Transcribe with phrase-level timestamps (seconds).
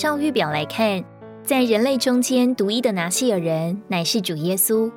[0.00, 1.04] 照预表来看，
[1.44, 4.90] 在人类中间独一的拿西尔人乃是主耶稣。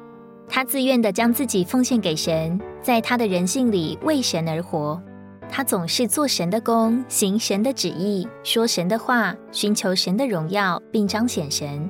[0.48, 5.04] 他自愿的将自己奉献给神，在他的人性里为神而活。
[5.50, 11.90] 他总是做神的工，行神的旨意，说神的话，寻求神的荣耀，并彰显神。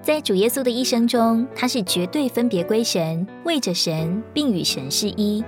[0.00, 5.44] 在主耶稣的一生中，他是绝对分别归神，为着神，并与神是一。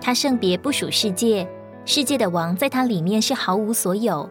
[0.00, 1.46] 他圣别不属世界，
[1.84, 4.26] 世界的王在他里面是毫无所有。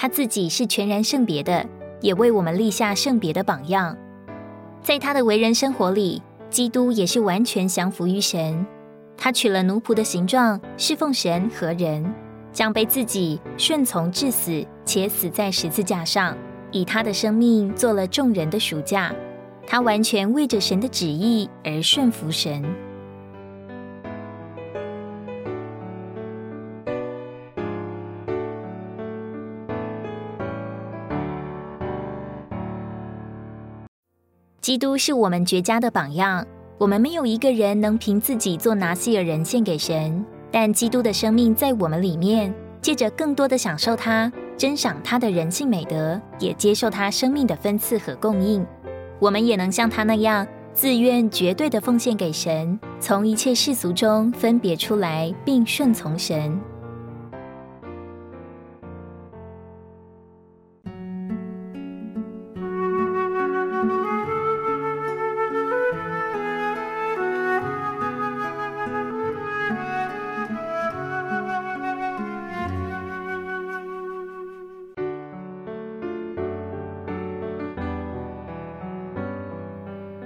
[0.00, 1.62] 他自己是全然圣别的，
[2.00, 3.94] 也为我们立下圣别的榜样。
[4.80, 8.66] 在他的为人生活里，基督也是完全降服于神。
[9.14, 12.14] 他取了奴仆的形状，侍奉神和人，
[12.50, 16.34] 将被自己顺从至死，且死在十字架上。
[16.72, 19.14] 以他的生命做了众人的赎价，
[19.66, 22.64] 他完全为着神的旨意而顺服神。
[34.60, 36.46] 基督是我们绝佳的榜样。
[36.76, 44.30] 我们没有一个人能凭自己做拿西尔人献给神，但基督的生命在我们里面，借着更多的享受他。
[44.58, 48.66] 珍赏他的人性美德，也接受他生命的分赐和供应，
[49.18, 56.60] 我们也能像他那样自愿、绝对的奉献给神，从一切世俗中分别出来，并顺从神。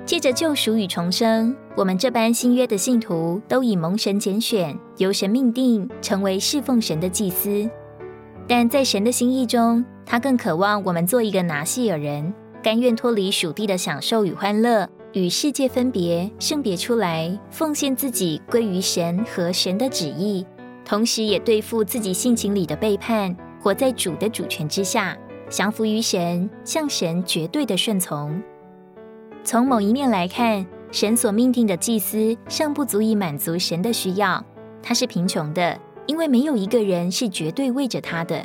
[0.06, 7.68] 借着救赎与重生，我们这般新约的信徒都以蒙神拣选，由神命定，成为侍奉神的祭司。
[8.46, 20.44] 但在神的心意中，他更渴望我们做一个拿细尔人，甘愿脱离属地的享受与欢乐，与世界分别，圣别出来，奉献自己归于神和神的旨意，
[20.84, 25.16] 同时也对付自己性情里的背叛，活在主的主权之下，
[25.48, 28.38] 降服于神，向神绝对的顺从。
[29.44, 34.42] 从某一面来看，神所命定的祭司尚不足以满足神的需要。
[34.82, 38.42] 他是贫穷的，因为没有一个人是绝对为着他的。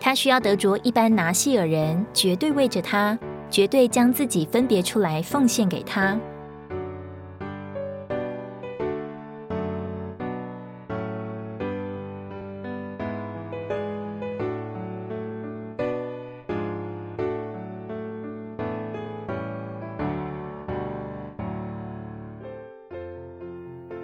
[0.00, 3.18] 他需要得着一般拿细尔人，绝对为着他，
[3.50, 6.18] 绝对将自己分别出来奉献给他。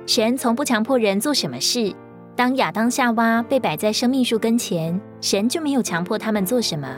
[0.07, 1.93] 神从不强迫人做什么事。
[2.37, 6.89] 当亚当夏娃被摆在生命树跟前，神就没有强迫他们做什么，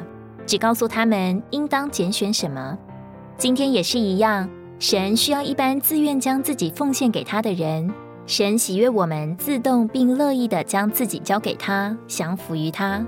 [0.44, 2.76] 只告诉他们应当拣选什么。
[3.36, 4.48] 今天也是一样，
[4.78, 7.88] 神需要一般自愿将自己奉献给他的人。
[8.26, 13.02] 神喜悦我们自动并乐意的将自己交给他，降服于他。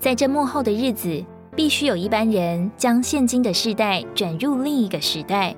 [0.00, 1.24] 在这幕后的日子，
[1.54, 5.54] 必须有一般人将现今的世代转入另一个时代。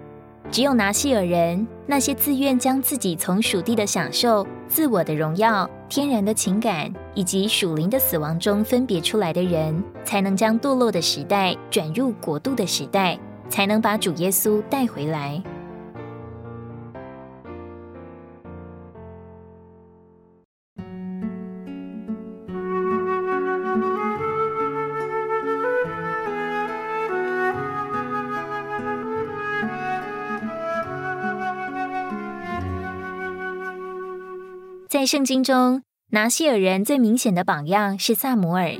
[0.51, 13.19] 只有拿西尔人，那些自愿将自己从属地的享受、自我的荣耀、天然的情感以及属灵的死亡中分别出来的人，才能将堕落的时代转入国度的时代，
[13.49, 15.43] 才能把主耶稣带回来。
[35.07, 38.73] 圣经中，拿西尔人最明显的榜样是萨摩尔。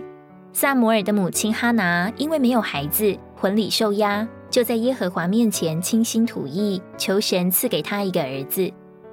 [0.53, 8.71] 萨摩尔的母亲哈拿因为没有孩子，婚礼受压，就在耶和华面前倾心吐意，求神赐给他一个儿子。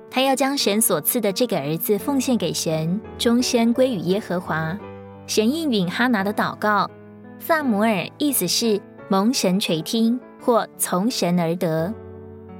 [0.10, 4.78] 他要将神所赐的这个儿子奉献给神，终身归于耶和华。
[5.26, 6.90] 神应允哈拿的祷告。
[7.40, 8.80] 萨摩尔意思是
[9.10, 11.92] 蒙神垂听或从神而得。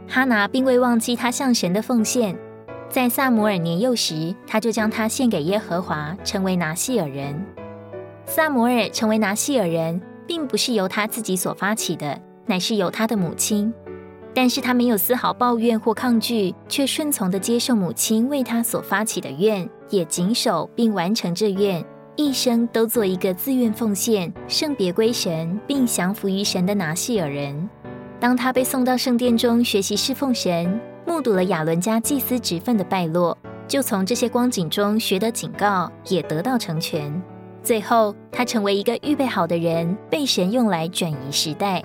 [0.08, 2.36] 哈拿并未忘记他向神的奉献。
[2.92, 7.42] 在萨摩尔年幼时，他就将他献给耶和华，成为拿西尔人。
[8.26, 13.74] 萨摩尔成为拿西尔人，并不是由他自己所发起的，乃是由他的母亲。
[14.34, 21.82] 但是他没有丝毫抱怨或抗拒，却顺从的接受母亲为他所发起的愿，也谨守并完成这愿，
[22.18, 27.70] 一生都做一个自愿奉献、圣别归神，并降服于神的拿西尔人。
[28.20, 30.78] 当他被送到圣殿中学习侍奉神。
[31.12, 33.38] 目睹了亚伦家祭司职分的败落，
[33.68, 37.22] 就从这些光景中学得警告，也得到成全。
[37.62, 41.84] 最后他成为一个预备好的人，被神用来转移时代。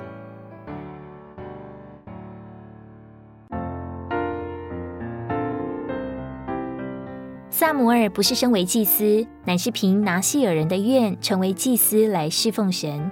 [7.50, 13.10] 萨摩尔不是身为祭司，乃是凭拿西尔人的愿成为祭司来侍奉神。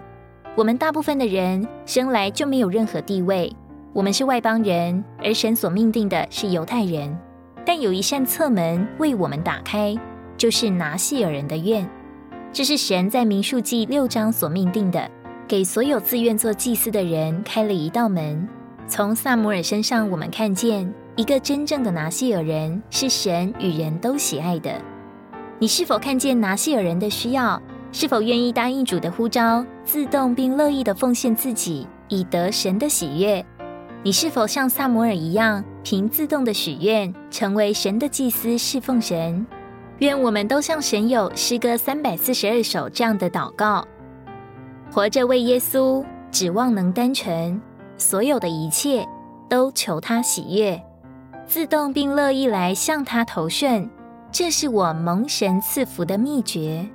[0.55, 3.53] 我们大部分的人生来就没有任何地位，
[3.95, 7.17] 我们是外邦人，而神所命定的是犹太人。
[7.65, 9.97] 但有一扇侧门为我们打开，
[10.37, 11.89] 就是拿西尔人的愿。
[12.53, 15.09] 这是神在民数记六章所命定的，
[15.47, 18.49] 给所有自愿做祭司的人开了一道门。
[18.89, 20.93] 从萨摩尔身上，我们看见。
[21.17, 24.83] 一个真正的拿西尔人是神与人都喜爱的。
[25.61, 27.63] 你是否看见拿西尔人的需要？
[27.93, 33.47] 是否愿意答应主的呼召，自动并乐意的奉献自己，以得神的喜悦？
[34.05, 39.47] 你是否像萨摩尔一样，凭自动的许愿，成为神的祭司，侍奉神？
[40.01, 43.83] 愿我们都像神友诗歌三百四十二首这样的祷告：
[44.93, 47.59] 活着为耶稣，指望能单纯，
[47.97, 49.09] 所有的一切
[49.49, 50.79] 都求他喜悦。
[51.47, 53.89] 自动并乐意来向他投顺，
[54.31, 56.87] 这是我蒙神赐福的秘诀。